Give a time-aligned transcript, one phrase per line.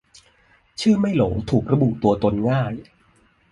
[0.79, 2.73] ชื่อไม่โหล ถูกระบุตัวตนง่าย